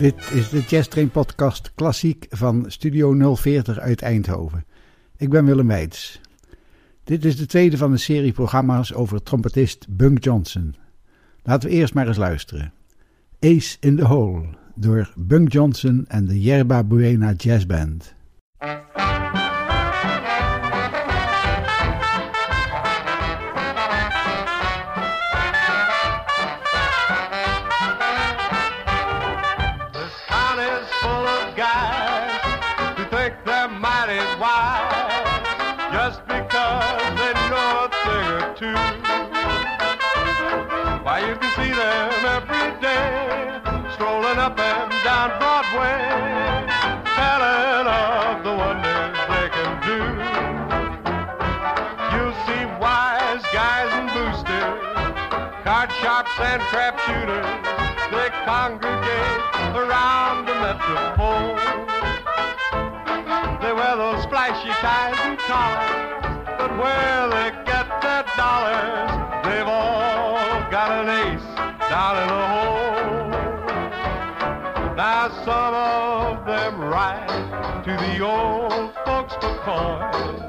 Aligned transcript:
Dit 0.00 0.30
is 0.32 0.48
de 0.48 0.60
Jazz 0.60 0.88
Train 0.88 1.10
podcast 1.10 1.72
klassiek 1.74 2.26
van 2.30 2.64
Studio 2.68 3.34
040 3.34 3.78
uit 3.78 4.02
Eindhoven. 4.02 4.64
Ik 5.16 5.28
ben 5.28 5.44
Willem 5.44 5.66
Weits. 5.66 6.20
Dit 7.04 7.24
is 7.24 7.36
de 7.36 7.46
tweede 7.46 7.76
van 7.76 7.92
een 7.92 7.98
serie 7.98 8.32
programma's 8.32 8.92
over 8.92 9.22
trompetist 9.22 9.86
Bunk 9.88 10.24
Johnson. 10.24 10.74
Laten 11.42 11.68
we 11.68 11.74
eerst 11.74 11.94
maar 11.94 12.06
eens 12.06 12.16
luisteren. 12.16 12.72
Ace 13.40 13.76
in 13.80 13.96
the 13.96 14.04
Hole 14.04 14.46
door 14.74 15.12
Bunk 15.16 15.52
Johnson 15.52 16.04
en 16.08 16.26
de 16.26 16.40
Yerba 16.40 16.84
Buena 16.84 17.32
Jazz 17.32 17.66
Band. 17.66 18.14
And 56.42 56.62
crap 56.62 56.98
shooters. 57.00 57.46
They 58.10 58.28
congregate 58.44 59.40
around 59.76 60.46
the 60.46 60.54
metropole. 60.54 61.56
They 63.60 63.72
wear 63.72 63.96
those 63.96 64.24
flashy 64.26 64.70
ties 64.80 65.18
and 65.20 65.38
collars, 65.38 66.36
but 66.58 66.70
where 66.78 67.28
they 67.28 67.50
get 67.66 67.86
their 68.00 68.24
dollars, 68.36 69.10
they've 69.44 69.68
all 69.68 70.34
got 70.70 70.90
an 71.00 71.08
ace 71.10 71.50
down 71.90 72.16
in 72.22 72.28
the 72.28 72.46
hole. 72.54 72.90
Now 74.96 75.28
some 75.44 75.74
of 75.74 76.46
them 76.46 76.80
ride 76.80 77.84
to 77.84 77.92
the 77.92 78.20
old 78.24 78.94
folks 79.04 79.34
for 79.34 79.54
coin, 79.62 80.40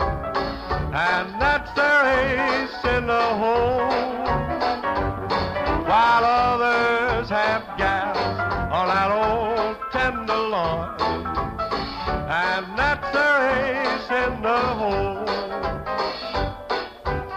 and 0.94 1.42
that's 1.42 1.72
their 1.74 2.06
ace 2.06 2.86
in 2.96 3.08
the 3.08 3.22
hole 3.22 4.02
while 5.92 6.24
others 6.24 7.28
have 7.30 7.64
gas 7.78 8.16
on 8.72 8.88
that 8.88 9.12
old 9.12 9.76
tenderloin. 9.92 10.88
And 12.32 12.64
that's 12.80 13.08
their 13.12 13.40
ace 13.60 14.10
in 14.24 14.42
the 14.42 14.62
hole. 14.80 15.26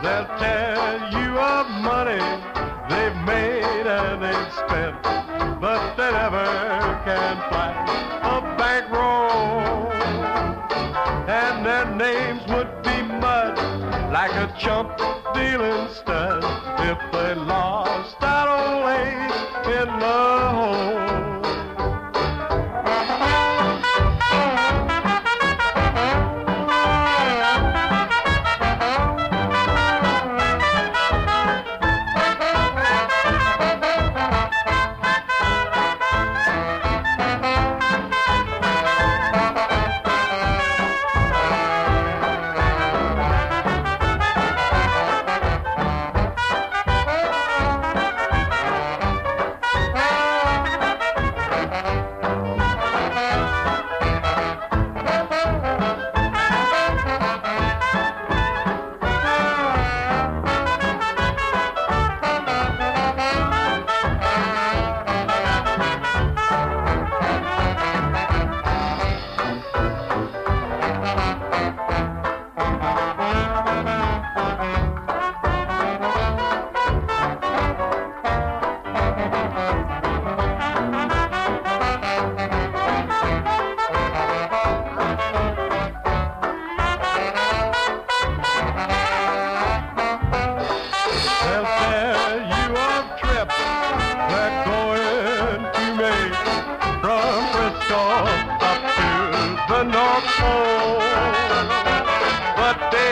They'll 0.02 0.30
tell 0.46 0.98
you 1.16 1.30
of 1.54 1.66
money 1.82 2.24
they've 2.90 3.20
made 3.26 3.86
and 3.98 4.22
they've 4.22 4.52
spent, 4.62 5.02
but 5.60 5.82
they 5.96 6.12
never 6.12 6.46
can 7.08 7.34
flash 7.50 7.90
a 8.22 8.36
bankroll. 8.56 9.90
And 11.42 11.66
their 11.66 11.86
names 12.06 12.42
would 12.52 12.72
be 12.84 13.02
mud 13.02 13.58
like 14.12 14.34
a 14.46 14.46
chump 14.56 14.96
dealing 15.34 15.92
stud 15.92 16.44
if 16.88 16.98
they 17.10 17.34
lost 17.34 17.83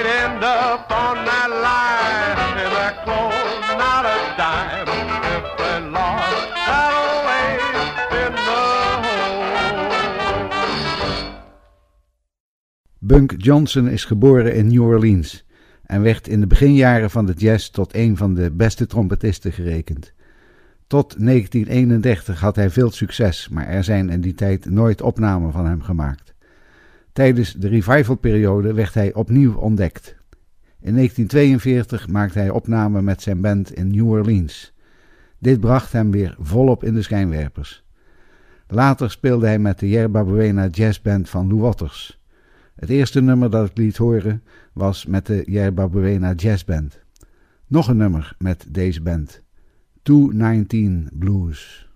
End 0.04 0.42
up 0.42 0.90
on 0.90 1.24
that 1.24 1.48
line 1.48 2.42
not 3.78 4.04
a 4.04 4.36
the. 4.36 4.92
Bunk 12.98 13.34
Johnson 13.36 13.88
is 13.88 14.04
geboren 14.04 14.54
in 14.54 14.66
New 14.66 14.82
Orleans 14.82 15.44
en 15.82 16.02
werd 16.02 16.28
in 16.28 16.40
de 16.40 16.46
beginjaren 16.46 17.10
van 17.10 17.26
de 17.26 17.32
jazz 17.32 17.68
tot 17.68 17.94
een 17.94 18.16
van 18.16 18.34
de 18.34 18.50
beste 18.50 18.86
trompetisten 18.86 19.52
gerekend. 19.52 20.12
Tot 20.86 21.14
1931 21.18 22.40
had 22.40 22.56
hij 22.56 22.70
veel 22.70 22.90
succes, 22.90 23.48
maar 23.48 23.66
er 23.66 23.84
zijn 23.84 24.10
in 24.10 24.20
die 24.20 24.34
tijd 24.34 24.64
nooit 24.64 25.02
opnamen 25.02 25.52
van 25.52 25.66
hem 25.66 25.82
gemaakt. 25.82 26.31
Tijdens 27.12 27.52
de 27.52 27.68
revivalperiode 27.68 28.74
werd 28.74 28.94
hij 28.94 29.14
opnieuw 29.14 29.54
ontdekt. 29.54 30.16
In 30.80 30.94
1942 30.94 32.08
maakte 32.08 32.38
hij 32.38 32.50
opnamen 32.50 33.04
met 33.04 33.22
zijn 33.22 33.40
band 33.40 33.72
in 33.72 33.90
New 33.90 34.08
Orleans. 34.08 34.72
Dit 35.38 35.60
bracht 35.60 35.92
hem 35.92 36.10
weer 36.10 36.36
volop 36.38 36.84
in 36.84 36.94
de 36.94 37.02
schijnwerpers. 37.02 37.84
Later 38.66 39.10
speelde 39.10 39.46
hij 39.46 39.58
met 39.58 39.78
de 39.78 39.88
Yerba 39.88 40.24
Buena 40.24 40.66
Jazz 40.66 41.00
Band 41.00 41.28
van 41.28 41.48
Lou 41.48 41.60
Waters. 41.60 42.20
Het 42.74 42.88
eerste 42.88 43.20
nummer 43.20 43.50
dat 43.50 43.68
ik 43.68 43.76
liet 43.76 43.96
horen 43.96 44.42
was 44.72 45.06
met 45.06 45.26
de 45.26 45.42
Yerba 45.46 45.88
Buena 45.88 46.32
Jazz 46.32 46.64
Band. 46.64 47.00
Nog 47.66 47.88
een 47.88 47.96
nummer 47.96 48.34
met 48.38 48.66
deze 48.68 49.02
band. 49.02 49.42
219 50.02 51.08
Blues. 51.12 51.90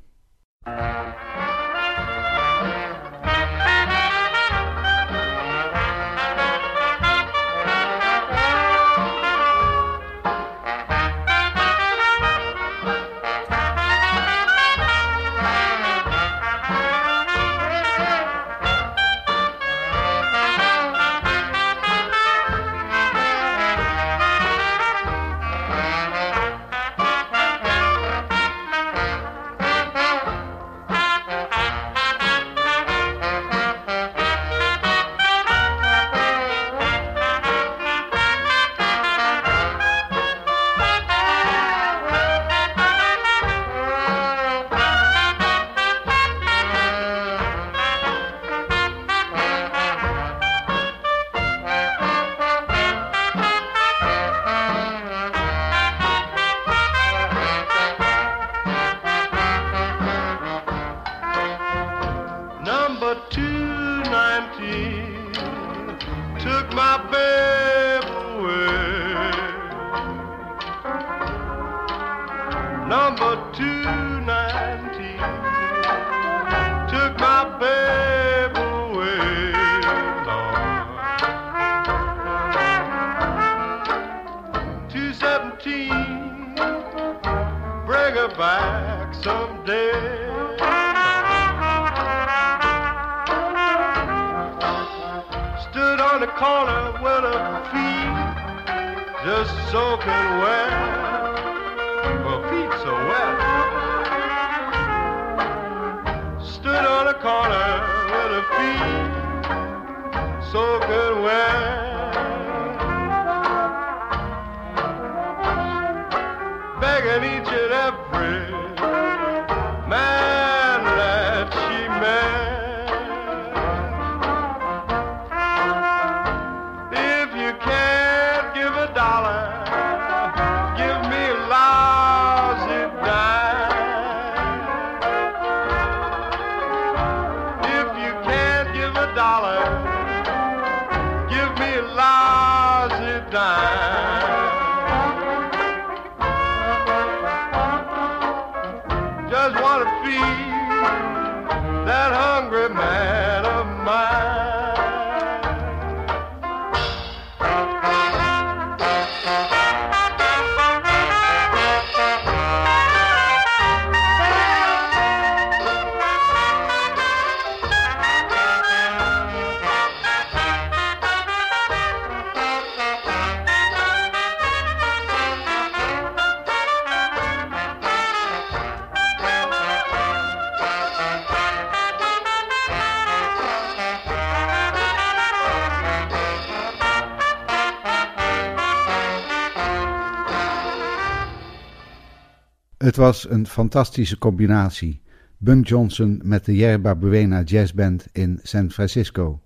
Het 192.87 192.97
was 192.97 193.31
een 193.31 193.47
fantastische 193.47 194.19
combinatie. 194.19 195.01
Bunk 195.37 195.69
Johnson 195.69 196.21
met 196.25 196.45
de 196.45 196.57
Yerba 196.57 196.95
Buena 196.95 197.43
Jazz 197.43 197.73
Band 197.73 198.07
in 198.13 198.41
San 198.43 198.71
Francisco. 198.71 199.41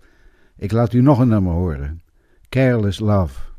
Ik 0.57 0.73
laat 0.73 0.93
u 0.93 1.01
nog 1.01 1.19
een 1.19 1.29
nummer 1.29 1.53
horen. 1.53 2.03
Careless 2.49 2.99
Love. 2.99 3.50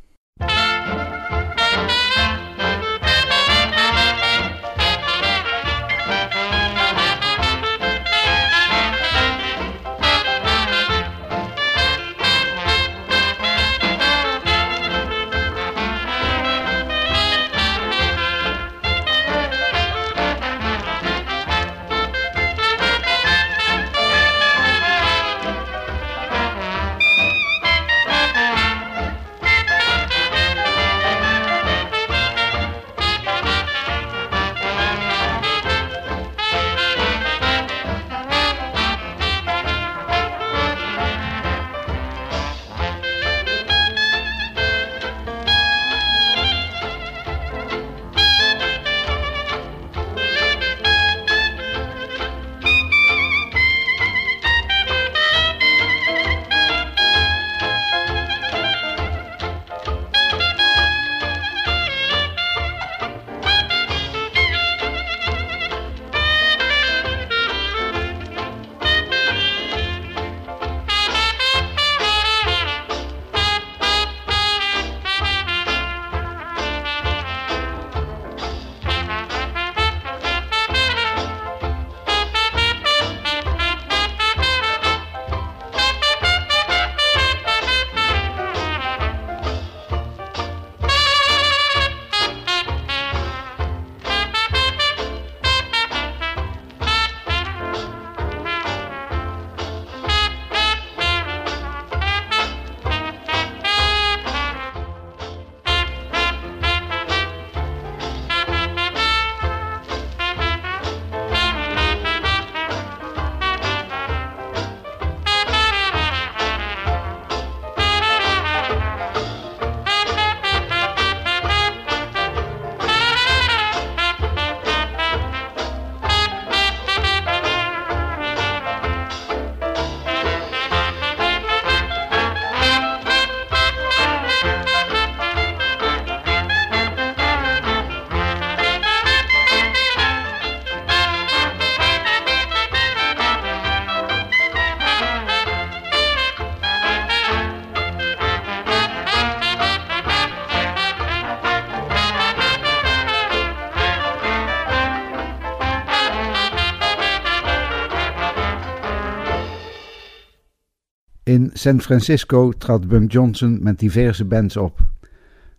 San 161.61 161.81
Francisco 161.81 162.51
trad 162.51 162.87
Bunk 162.87 163.11
Johnson 163.11 163.63
met 163.63 163.79
diverse 163.79 164.25
bands 164.25 164.57
op. 164.57 164.85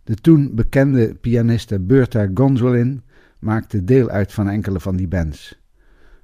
De 0.03 0.15
toen 0.15 0.55
bekende 0.55 1.15
pianiste 1.15 1.79
Bertha 1.79 2.27
Gonzolin 2.33 3.01
maakte 3.39 3.83
deel 3.83 4.09
uit 4.09 4.33
van 4.33 4.49
enkele 4.49 4.79
van 4.79 4.95
die 4.95 5.07
bands. 5.07 5.59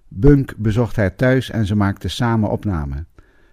Bunk 0.07 0.57
bezocht 0.57 0.95
haar 0.95 1.15
thuis 1.15 1.49
en 1.49 1.65
ze 1.65 1.75
maakten 1.75 2.09
samen 2.09 2.49
opnamen. 2.49 3.07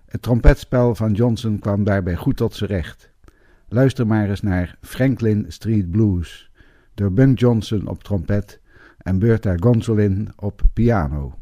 Het 0.07 0.23
trompetspel 0.23 0.95
van 0.95 1.13
Johnson 1.13 1.59
kwam 1.59 1.85
daarbij 1.85 2.17
goed 2.17 2.37
tot 2.37 2.55
zijn 2.55 2.71
recht. 2.71 3.11
Luister 3.69 4.07
maar 4.07 4.29
eens 4.29 4.43
naar 4.43 4.79
Franklin 4.81 5.45
Street 5.49 5.91
Blues 5.91 6.51
door 6.95 7.13
Bunk 7.13 7.39
Johnson 7.39 7.87
op 7.89 8.03
trompet 8.03 8.61
en 8.99 9.19
Bertha 9.19 9.55
Gonzolin 9.57 10.29
op 10.37 10.63
piano. 10.73 11.35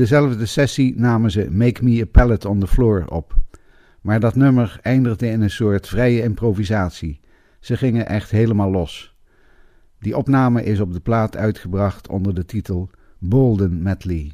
Dezelfde 0.00 0.46
sessie 0.46 0.94
namen 0.96 1.30
ze 1.30 1.50
Make 1.50 1.84
Me 1.84 2.00
a 2.00 2.04
Pallet 2.04 2.44
on 2.44 2.58
the 2.60 2.66
Floor 2.66 3.04
op. 3.06 3.34
Maar 4.00 4.20
dat 4.20 4.34
nummer 4.34 4.78
eindigde 4.82 5.26
in 5.26 5.40
een 5.40 5.50
soort 5.50 5.88
vrije 5.88 6.22
improvisatie. 6.22 7.20
Ze 7.60 7.76
gingen 7.76 8.06
echt 8.06 8.30
helemaal 8.30 8.70
los. 8.70 9.14
Die 9.98 10.16
opname 10.16 10.64
is 10.64 10.80
op 10.80 10.92
de 10.92 11.00
plaat 11.00 11.36
uitgebracht 11.36 12.08
onder 12.08 12.34
de 12.34 12.44
titel 12.44 12.90
Bolden 13.18 13.82
Medley. 13.82 14.32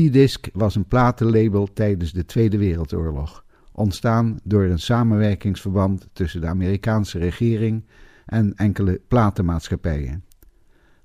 V-Disc 0.00 0.46
was 0.52 0.74
een 0.74 0.84
platenlabel 0.84 1.72
tijdens 1.72 2.12
de 2.12 2.24
Tweede 2.24 2.58
Wereldoorlog, 2.58 3.44
ontstaan 3.72 4.40
door 4.44 4.62
een 4.62 4.78
samenwerkingsverband 4.78 6.08
tussen 6.12 6.40
de 6.40 6.46
Amerikaanse 6.46 7.18
regering 7.18 7.84
en 8.26 8.54
enkele 8.56 9.00
platenmaatschappijen. 9.08 10.24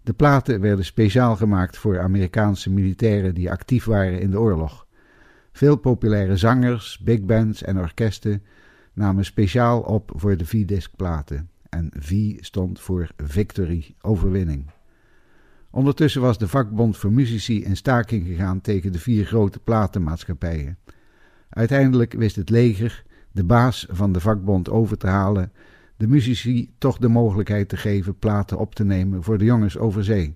De 0.01 0.13
platen 0.13 0.62
werden 0.62 0.86
speciaal 0.86 1.36
gemaakt 1.36 1.77
voor 1.77 1.99
Amerikaanse 1.99 2.69
militairen 2.71 3.34
die 3.34 3.51
actief 3.51 3.86
waren 3.86 4.19
in 4.19 4.31
de 4.31 4.39
oorlog. 4.39 4.88
Veel 5.51 5.75
populaire 5.75 6.38
zangers, 6.38 6.99
big 6.99 7.21
bands 7.21 7.63
en 7.63 7.79
orkesten 7.79 8.43
namen 8.93 9.25
speciaal 9.25 9.81
op 9.81 10.12
voor 10.15 10.38
de 10.38 10.45
V-disc 10.45 10.95
platen. 10.95 11.49
En 11.69 11.91
V 11.99 12.34
stond 12.39 12.79
voor 12.79 13.10
Victory, 13.17 13.95
overwinning. 14.01 14.74
Ondertussen 15.75 16.21
was 16.21 16.38
de 16.38 16.47
vakbond 16.47 16.97
voor 16.97 17.11
muzici 17.11 17.63
in 17.63 17.75
staking 17.75 18.27
gegaan 18.27 18.61
tegen 18.61 18.91
de 18.91 18.99
vier 18.99 19.25
grote 19.25 19.59
platenmaatschappijen. 19.59 20.77
Uiteindelijk 21.49 22.13
wist 22.13 22.35
het 22.35 22.49
leger 22.49 23.03
de 23.31 23.43
baas 23.43 23.88
van 23.89 24.11
de 24.11 24.19
vakbond 24.19 24.69
over 24.69 24.97
te 24.97 25.07
halen 25.07 25.51
de 25.97 26.07
muzici 26.07 26.73
toch 26.77 26.97
de 26.97 27.07
mogelijkheid 27.07 27.69
te 27.69 27.77
geven 27.77 28.19
platen 28.19 28.57
op 28.57 28.75
te 28.75 28.83
nemen 28.83 29.23
voor 29.23 29.38
de 29.38 29.45
jongens 29.45 29.77
over 29.77 30.03
zee. 30.03 30.35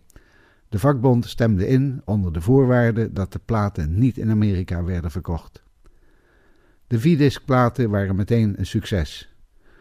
De 0.69 0.80
vakbond 0.80 1.25
stemde 1.25 1.67
in 1.67 2.02
onder 2.06 2.34
de 2.34 2.41
voorwaarde 2.41 3.13
dat 3.13 3.34
de 3.34 3.39
platen 3.45 3.99
niet 3.99 4.17
in 4.17 4.30
Amerika 4.30 4.84
werden 4.84 5.12
verkocht. 5.12 5.63
De 6.88 6.99
V-disc 6.99 7.45
platen 7.45 7.89
waren 7.89 8.15
meteen 8.15 8.54
een 8.58 8.65
succes. 8.65 9.34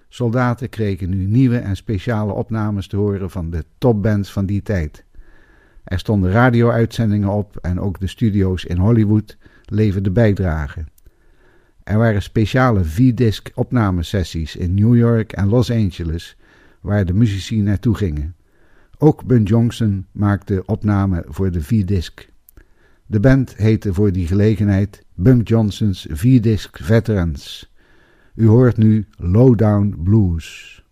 Soldaten 0.08 0.68
kregen 0.68 1.10
nu 1.10 1.26
nieuwe 1.26 1.58
en 1.58 1.76
speciale 1.76 2.32
opnames 2.32 2.88
te 2.88 2.96
horen 2.96 3.30
van 3.30 3.50
de 3.50 3.64
topbands 3.78 4.32
van 4.32 4.46
die 4.46 4.62
tijd. 4.62 5.06
Er 5.88 5.98
stonden 5.98 6.30
radio-uitzendingen 6.30 7.28
op 7.28 7.56
en 7.56 7.80
ook 7.80 8.00
de 8.00 8.06
studio's 8.06 8.64
in 8.64 8.76
Hollywood 8.76 9.36
leverden 9.64 10.12
bijdragen. 10.12 10.88
Er 11.82 11.98
waren 11.98 12.22
speciale 12.22 12.84
V-disc 12.84 13.50
opnamesessies 13.54 14.56
in 14.56 14.74
New 14.74 14.96
York 14.96 15.32
en 15.32 15.48
Los 15.48 15.70
Angeles 15.70 16.36
waar 16.80 17.04
de 17.04 17.12
muzici 17.12 17.60
naartoe 17.62 17.94
gingen. 17.94 18.34
Ook 18.98 19.24
Ben 19.24 19.42
Johnson 19.42 20.06
maakte 20.12 20.62
opname 20.66 21.24
voor 21.28 21.50
de 21.50 21.62
V-disc. 21.62 22.28
De 23.06 23.20
band 23.20 23.56
heette 23.56 23.94
voor 23.94 24.12
die 24.12 24.26
gelegenheid 24.26 25.04
Bunk 25.14 25.48
Johnson's 25.48 26.06
V-disc 26.10 26.78
Veterans. 26.82 27.72
U 28.34 28.46
hoort 28.46 28.76
nu 28.76 29.06
Lowdown 29.16 29.94
Blues. 30.02 30.82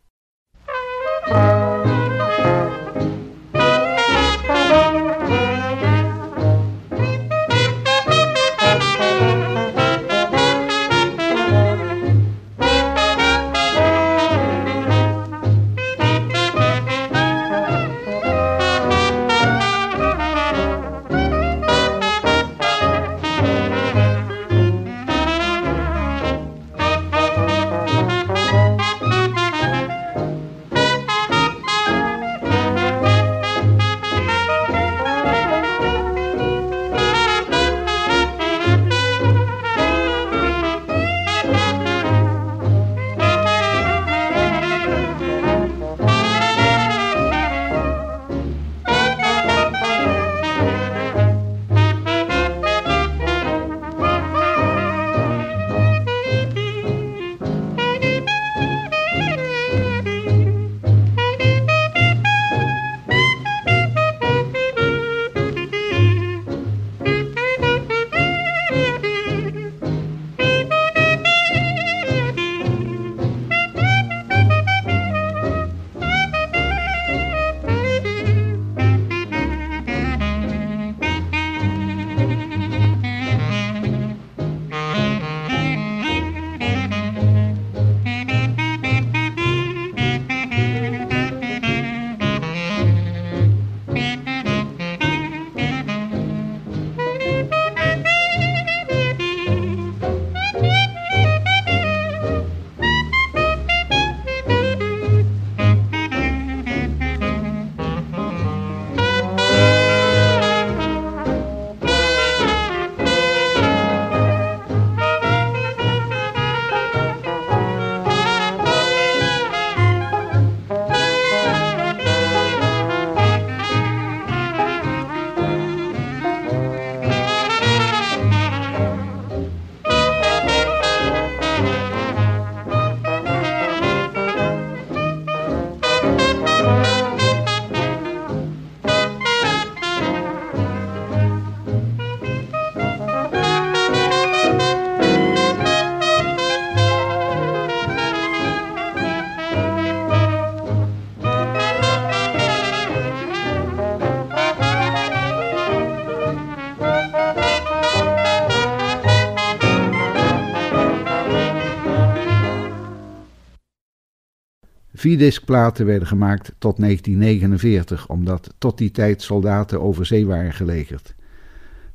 Vierdiscplaten 165.07 165.87
werden 165.87 166.09
gemaakt 166.09 166.53
tot 166.59 166.77
1949, 166.77 168.09
omdat 168.09 168.55
tot 168.59 168.79
die 168.79 168.91
tijd 168.91 169.23
soldaten 169.23 169.81
over 169.81 170.07
zee 170.07 170.27
waren 170.27 170.53
gelegerd. 170.53 171.15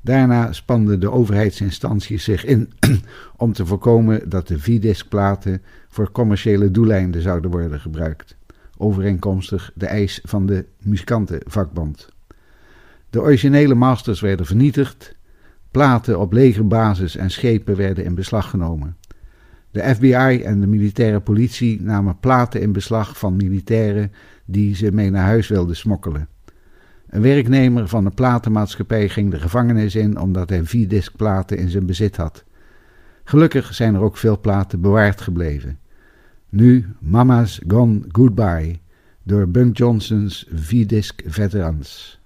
Daarna 0.02 0.52
spanden 0.52 1.00
de 1.00 1.12
overheidsinstanties 1.12 2.24
zich 2.24 2.46
in 2.46 2.72
om 3.38 3.54
te 3.54 3.66
voorkomen 3.66 4.30
dat 4.30 4.48
de 4.48 4.60
V-discplaten 4.60 5.62
voor 5.90 6.12
commerciële 6.12 6.72
doeleinden 6.72 7.22
zouden 7.22 7.52
worden 7.52 7.80
gebruikt, 7.80 8.36
overeenkomstig 8.78 9.72
de 9.76 9.86
eis 9.86 10.20
van 10.24 10.46
de 10.46 10.66
muzikantenvakbond. 10.78 12.10
De 13.10 13.22
originele 13.22 13.76
masters 13.76 14.20
werden 14.20 14.46
vernietigd, 14.46 15.16
platen 15.72 16.20
op 16.20 16.34
legerbasis 16.34 17.16
en 17.16 17.32
schepen 17.32 17.76
werden 17.76 18.04
in 18.04 18.16
beslag 18.16 18.50
genomen. 18.50 18.96
De 19.72 19.96
FBI 19.96 20.42
en 20.44 20.60
de 20.60 20.68
militaire 20.68 21.20
politie 21.20 21.82
namen 21.82 22.20
platen 22.20 22.62
in 22.62 22.72
beslag 22.72 23.18
van 23.18 23.36
militairen 23.36 24.12
die 24.46 24.76
ze 24.76 24.92
mee 24.92 25.10
naar 25.10 25.26
huis 25.26 25.48
wilden 25.48 25.76
smokkelen. 25.76 26.28
Een 27.10 27.22
werknemer 27.22 27.88
van 27.88 28.04
de 28.04 28.10
platenmaatschappij 28.10 29.10
ging 29.10 29.32
de 29.32 29.40
gevangenis 29.40 29.96
in 29.96 30.20
omdat 30.20 30.50
hij 30.50 30.64
vier 30.64 31.12
platen 31.16 31.58
in 31.58 31.70
zijn 31.70 31.86
bezit 31.86 32.18
had. 32.18 32.44
Gelukkig 33.24 33.74
zijn 33.74 33.96
er 33.96 34.02
ook 34.02 34.18
veel 34.18 34.40
platen 34.40 34.82
bewaard 34.82 35.22
gebleven. 35.22 35.80
Nu 36.50 36.86
Mama's 37.00 37.62
Gone 37.68 38.02
Goodbye 38.08 38.80
door 39.24 39.48
Bunk 39.50 39.78
Johnson's 39.78 40.48
V-disc 40.54 41.22
Veterans. 41.26 42.20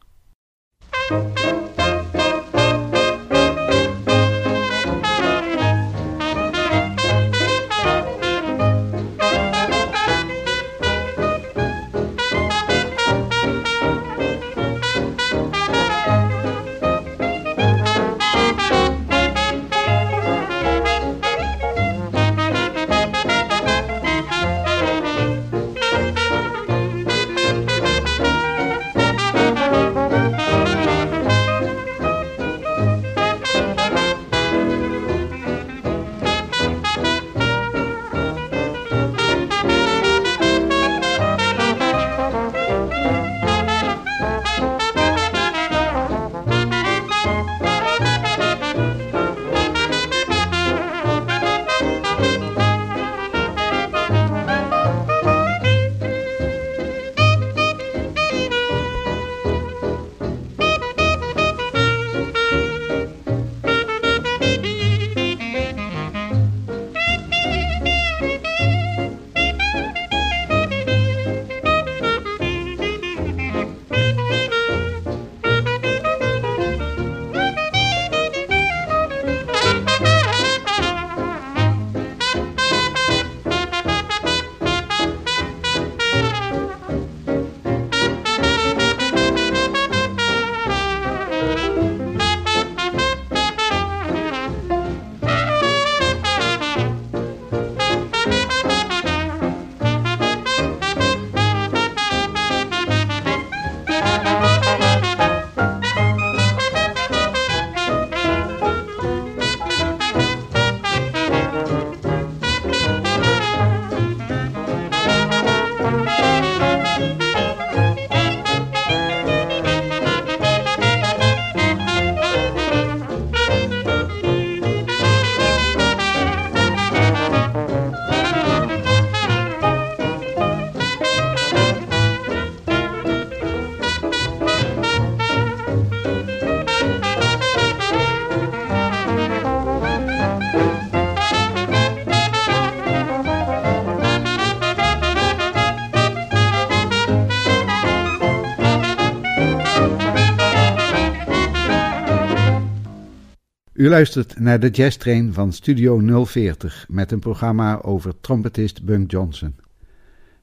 U 153.86 153.90
luistert 153.90 154.40
naar 154.40 154.60
de 154.60 154.70
Jazz 154.70 154.98
Train 154.98 155.34
van 155.34 155.54
Studio 155.54 156.26
040 156.26 156.86
met 156.90 157.12
een 157.12 157.20
programma 157.20 157.82
over 157.82 158.20
trompetist 158.22 158.84
Bunk 158.84 159.12
Johnson. 159.12 159.56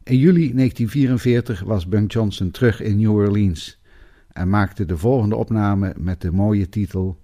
In 0.03 0.17
juli 0.17 0.55
1944 0.55 1.61
was 1.61 1.89
Bunk 1.89 2.13
Johnson 2.13 2.51
terug 2.51 2.81
in 2.81 2.99
New 2.99 3.15
Orleans 3.15 3.81
en 4.33 4.49
maakte 4.49 4.85
de 4.85 4.97
volgende 4.97 5.37
opname 5.37 5.95
met 5.97 6.21
de 6.21 6.33
mooie 6.33 6.69
titel 6.69 7.21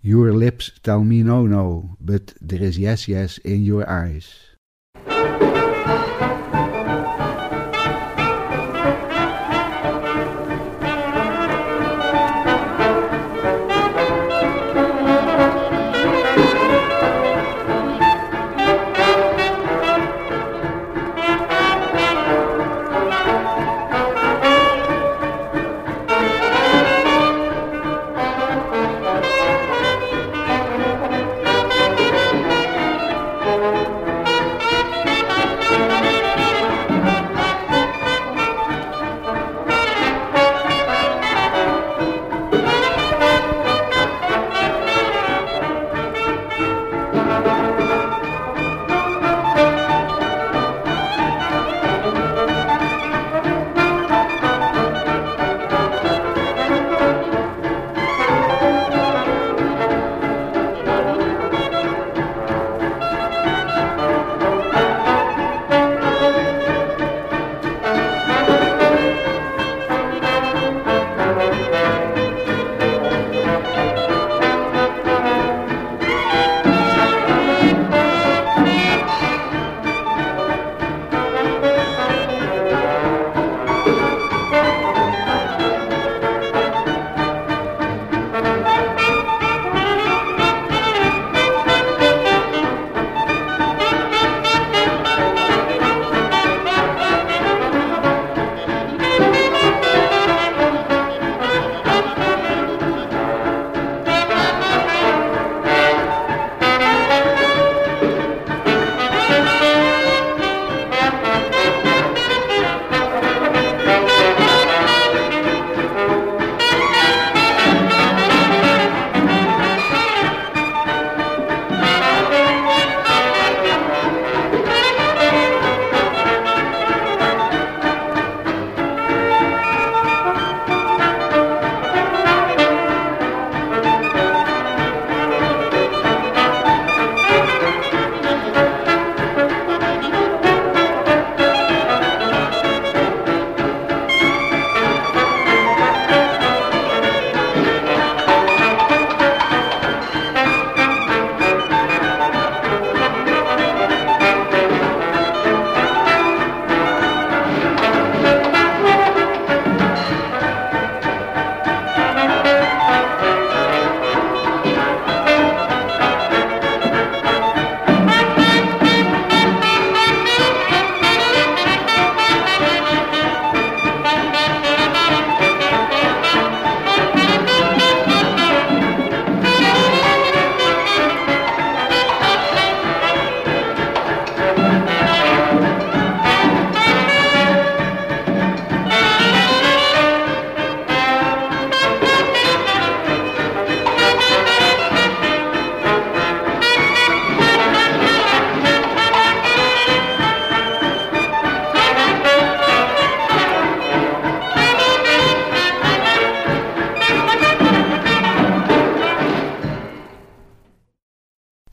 Your 0.00 0.36
lips 0.36 0.78
tell 0.80 1.00
me 1.00 1.22
no 1.22 1.46
no, 1.46 1.96
but 1.98 2.34
there 2.46 2.64
is 2.64 2.76
yes 2.76 3.04
yes 3.04 3.38
in 3.38 3.62
your 3.62 3.84
eyes. 3.86 4.57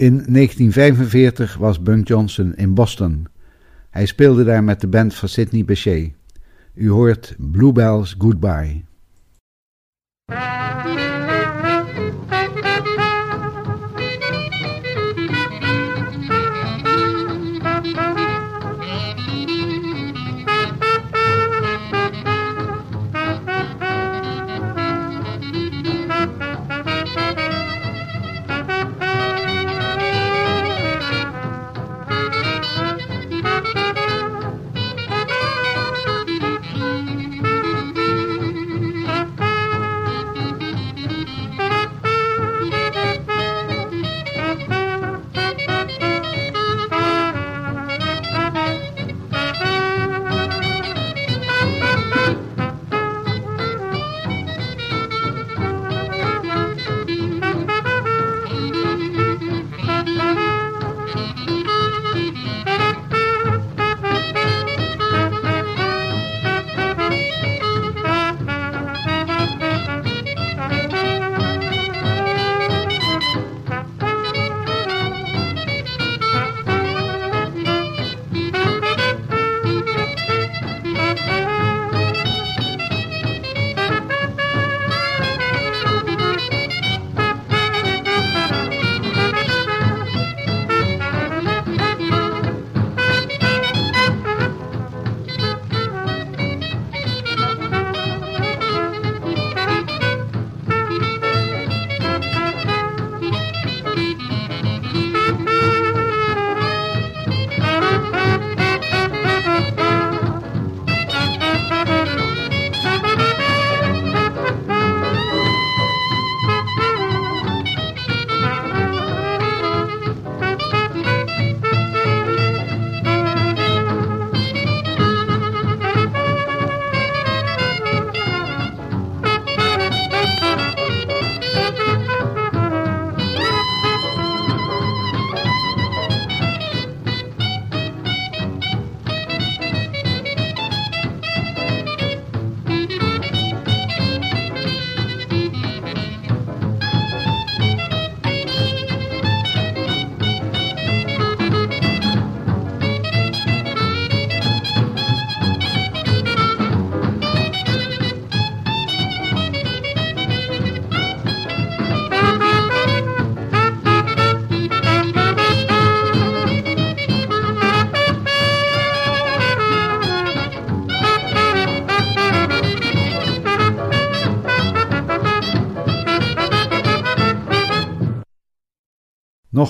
In 0.06 0.24
1945 0.28 1.56
was 1.58 1.82
Bunk 1.82 2.08
Johnson 2.08 2.56
in 2.56 2.74
Boston. 2.74 3.28
Hij 3.90 4.06
speelde 4.06 4.44
daar 4.44 4.64
met 4.64 4.82
de 4.82 4.88
band 4.88 5.16
van 5.16 5.30
Sidney 5.30 5.66
Bechet. 5.66 6.12
U 6.74 6.90
hoort 6.90 7.36
Bluebells 7.38 8.16
Goodbye. 8.18 8.84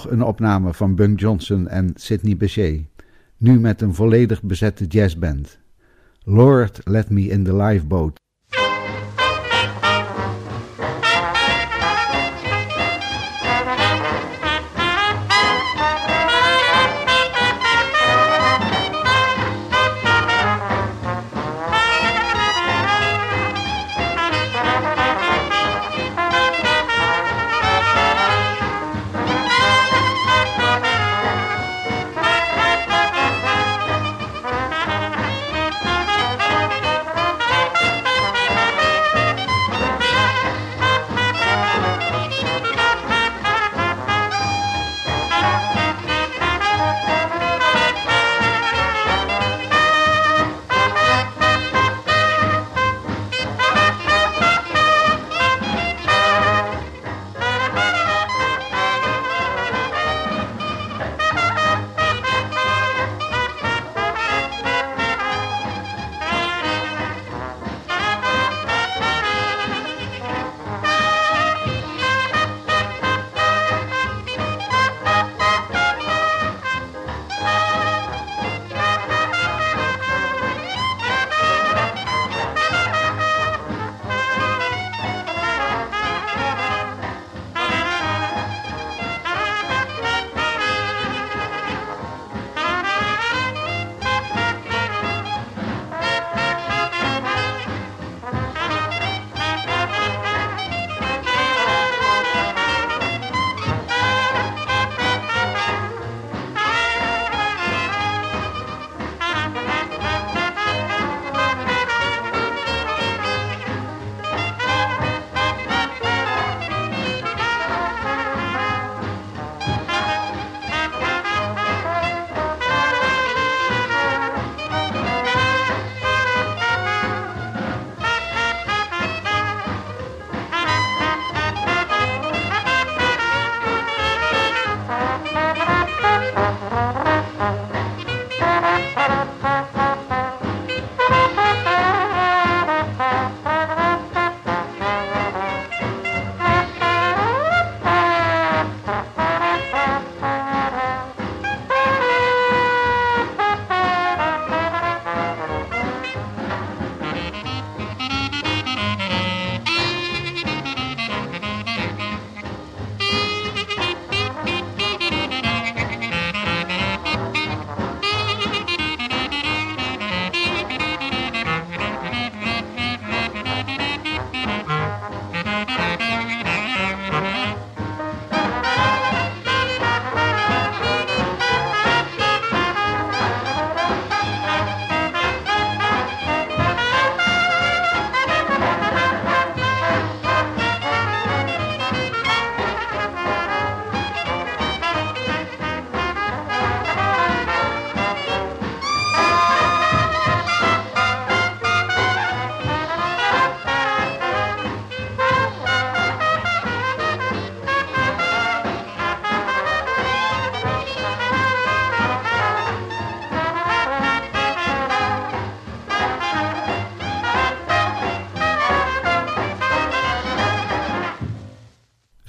Een 0.10 0.24
opname 0.24 0.74
van 0.74 0.96
Bunk 0.96 1.20
Johnson 1.20 1.68
en 1.68 1.92
Sidney 1.96 2.38
Bechet, 2.38 2.82
nu 3.38 3.60
met 3.60 3.82
een 3.82 3.94
volledig 3.94 4.44
bezette 4.44 4.86
jazzband. 4.86 5.60
Lord 6.24 6.82
Let 6.84 7.10
Me 7.10 7.22
in 7.22 7.44
the 7.44 7.56
Lifeboat. 7.56 8.25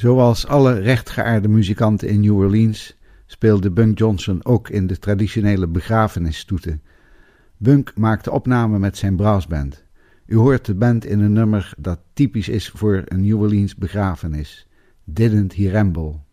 Zoals 0.06 0.46
alle 0.46 0.72
rechtgeaarde 0.72 1.48
muzikanten 1.48 2.08
in 2.08 2.20
New 2.20 2.36
Orleans 2.36 2.96
speelde 3.26 3.70
Bunk 3.70 3.98
Johnson 3.98 4.44
ook 4.44 4.68
in 4.68 4.86
de 4.86 4.98
traditionele 4.98 5.66
begrafenisstoeten. 5.66 6.82
Bunk 7.56 7.92
maakte 7.96 8.30
opnamen 8.30 8.80
met 8.80 8.96
zijn 8.96 9.16
brassband. 9.16 9.84
U 10.26 10.36
hoort 10.36 10.64
de 10.64 10.74
band 10.74 11.04
in 11.04 11.20
een 11.20 11.32
nummer 11.32 11.72
dat 11.78 11.98
typisch 12.12 12.48
is 12.48 12.68
voor 12.68 13.02
een 13.04 13.20
New 13.20 13.40
Orleans 13.40 13.74
begrafenis. 13.74 14.68
Didn't 15.04 15.56
He 15.56 15.70
Ramble. 15.70 16.25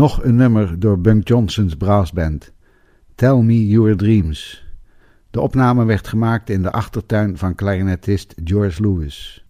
Nog 0.00 0.22
een 0.22 0.36
nummer 0.36 0.78
door 0.78 1.00
Bunk 1.00 1.28
Johnson's 1.28 1.76
brassband. 1.76 2.52
Tell 3.14 3.36
Me 3.36 3.66
Your 3.66 3.96
Dreams. 3.96 4.64
De 5.30 5.40
opname 5.40 5.84
werd 5.84 6.08
gemaakt 6.08 6.50
in 6.50 6.62
de 6.62 6.72
achtertuin 6.72 7.38
van 7.38 7.54
clarinetist 7.54 8.34
George 8.44 8.82
Lewis. 8.82 9.46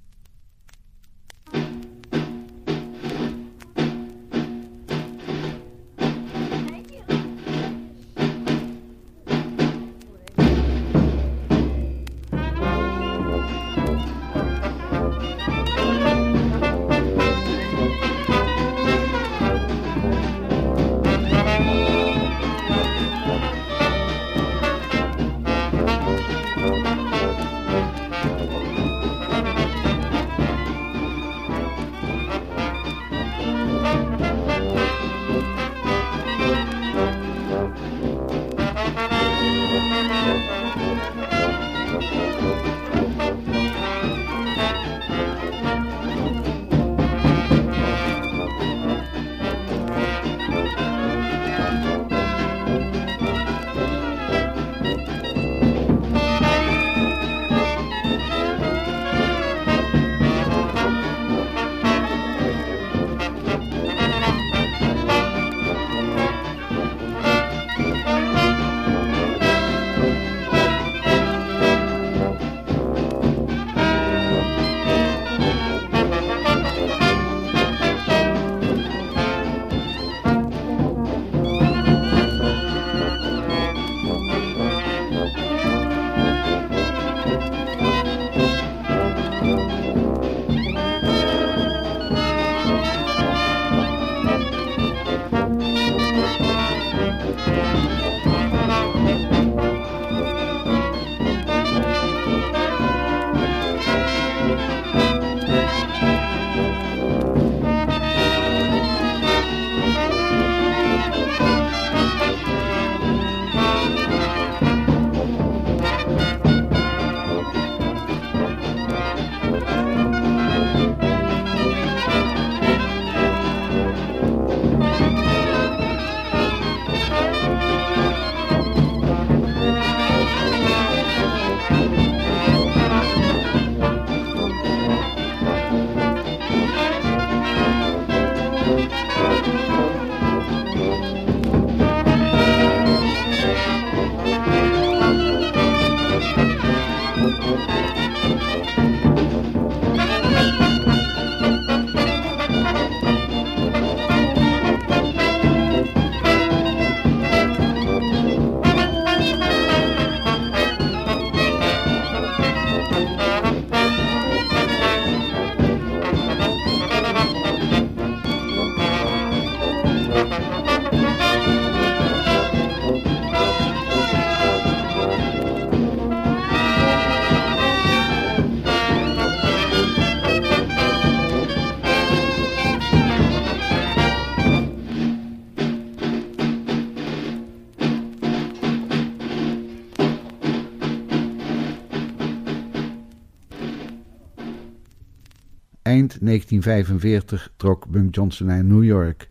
1945 196.21 197.53
trok 197.57 197.89
Bunk 197.89 198.15
Johnson 198.15 198.47
naar 198.47 198.65
New 198.65 198.85
York, 198.85 199.31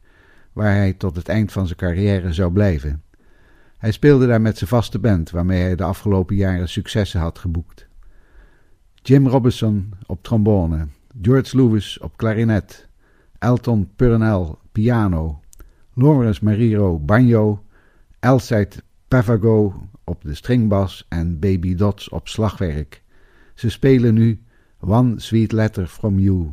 waar 0.54 0.76
hij 0.76 0.94
tot 0.94 1.16
het 1.16 1.28
eind 1.28 1.52
van 1.52 1.66
zijn 1.66 1.78
carrière 1.78 2.34
zou 2.34 2.52
blijven. 2.52 3.04
Hij 3.78 3.92
speelde 3.92 4.28
daar 4.28 4.42
met 4.42 4.58
zijn 4.58 4.70
vaste 4.70 5.00
band, 5.00 5.30
waarmee 5.30 5.62
hij 5.62 5.76
de 5.76 5.84
afgelopen 5.84 6.36
jaren 6.36 6.70
successen 6.70 7.20
had 7.20 7.40
geboekt. 7.40 7.88
Jim 8.96 9.28
Robinson 9.28 9.94
op 10.06 10.24
trombone, 10.24 10.88
George 11.22 11.58
Lewis 11.58 12.00
op 12.00 12.18
klarinet, 12.18 12.88
Elton 13.38 13.90
Purnell 13.96 14.56
piano, 14.72 15.40
Lawrence 15.94 16.44
Mariro 16.44 17.00
banjo, 17.00 17.64
Elside 18.20 18.76
Pavago 19.08 19.90
op 20.04 20.24
de 20.24 20.34
stringbas 20.34 21.06
en 21.10 21.40
Baby 21.40 21.76
Dots 21.76 22.10
op 22.10 22.28
slagwerk. 22.28 23.04
Ze 23.56 23.70
spelen 23.70 24.14
nu 24.14 24.44
One 24.80 25.20
Sweet 25.20 25.52
Letter 25.52 25.88
from 25.88 26.20
You. 26.20 26.52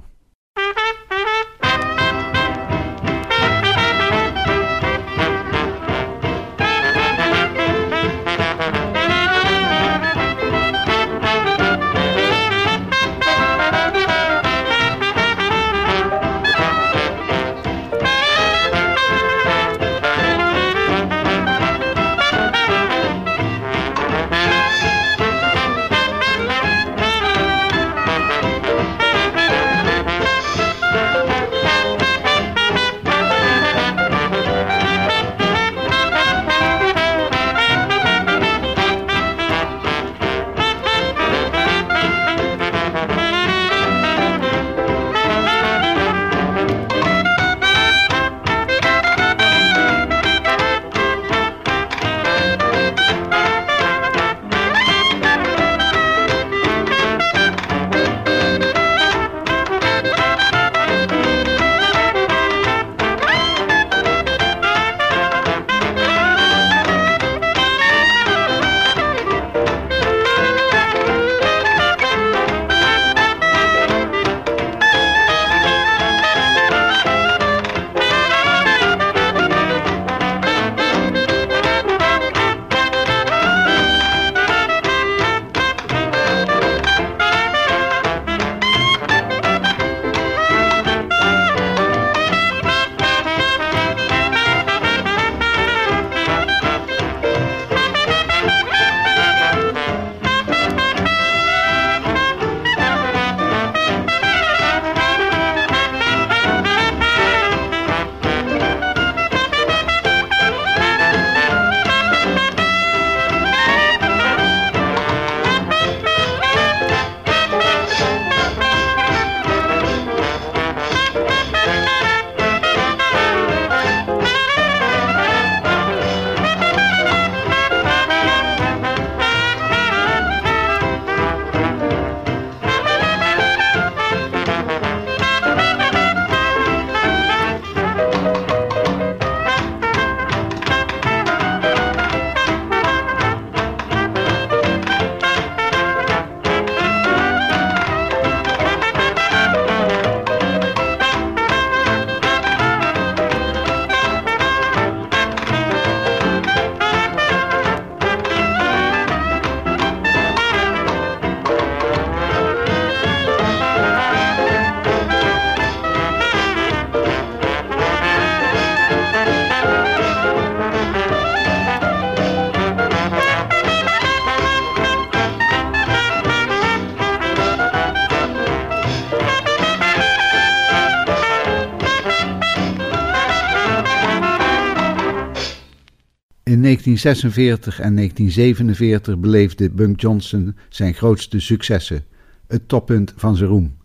1946 186.86 187.80
en 187.80 187.94
1947 187.94 189.18
beleefde 189.18 189.70
Bunk 189.70 190.00
Johnson 190.00 190.56
zijn 190.68 190.94
grootste 190.94 191.40
successen, 191.40 192.04
het 192.46 192.68
toppunt 192.68 193.12
van 193.16 193.36
zijn 193.36 193.50
roem. 193.50 193.76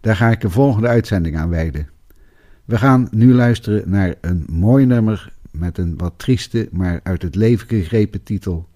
Daar 0.00 0.16
ga 0.16 0.30
ik 0.30 0.40
de 0.40 0.50
volgende 0.50 0.88
uitzending 0.88 1.36
aan 1.36 1.48
wijden. 1.48 1.88
We 2.64 2.78
gaan 2.78 3.08
nu 3.10 3.34
luisteren 3.34 3.90
naar 3.90 4.14
een 4.20 4.44
mooi 4.48 4.86
nummer 4.86 5.32
met 5.50 5.78
een 5.78 5.96
wat 5.96 6.12
trieste, 6.16 6.68
maar 6.72 7.00
uit 7.02 7.22
het 7.22 7.34
leven 7.34 7.68
gegrepen 7.68 8.22
titel: 8.22 8.68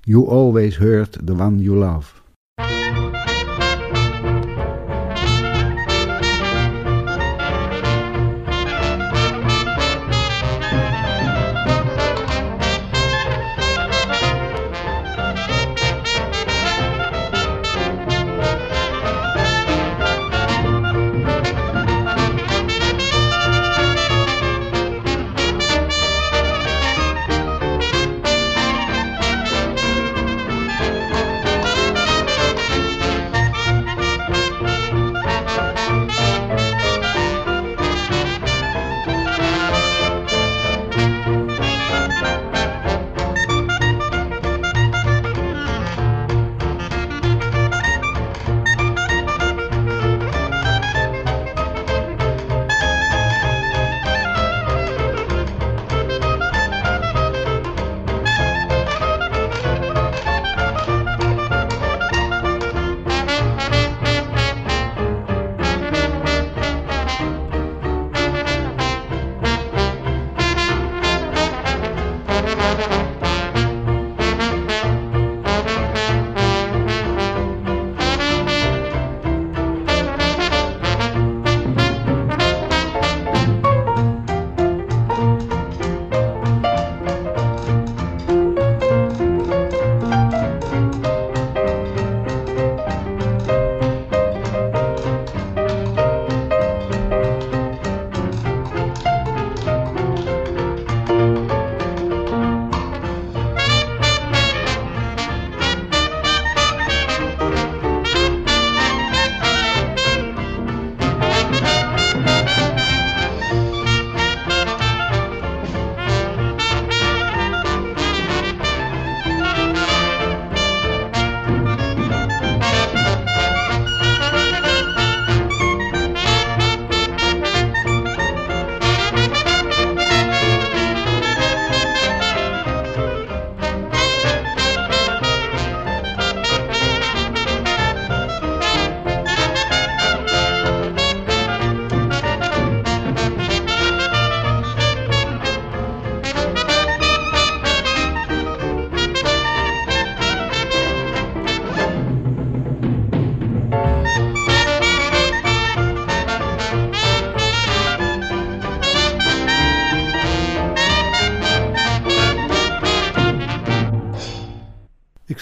You 0.00 0.28
Always 0.28 0.76
Hurt 0.76 1.18
the 1.24 1.32
One 1.32 1.62
You 1.62 1.76
Love. 1.76 2.14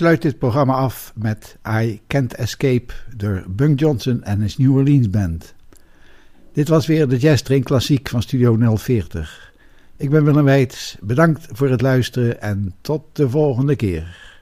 Sluit 0.05 0.22
dit 0.22 0.38
programma 0.38 0.74
af 0.74 1.12
met 1.14 1.57
I 1.68 2.00
Can't 2.07 2.34
Escape 2.34 2.92
door 3.16 3.44
Bunk 3.48 3.80
Johnson 3.80 4.22
en 4.22 4.40
his 4.40 4.57
New 4.57 4.76
Orleans 4.76 5.11
Band. 5.11 5.55
Dit 6.52 6.68
was 6.68 6.86
weer 6.86 7.09
de 7.09 7.18
Jazz 7.18 7.42
Train 7.42 7.62
Klassiek 7.62 8.09
van 8.09 8.22
Studio 8.22 8.76
040. 8.76 9.52
Ik 9.96 10.11
ben 10.11 10.24
Willem 10.24 10.44
Weits, 10.44 10.96
bedankt 11.00 11.46
voor 11.52 11.68
het 11.68 11.80
luisteren 11.80 12.40
en 12.40 12.74
tot 12.80 13.02
de 13.12 13.30
volgende 13.30 13.76
keer. 13.76 14.34